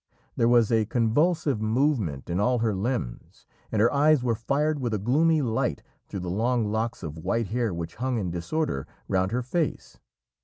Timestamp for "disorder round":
8.31-9.31